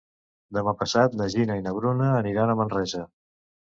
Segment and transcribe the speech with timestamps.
[0.57, 3.05] Demà passat na Gina i na Bruna aniran a Manresa.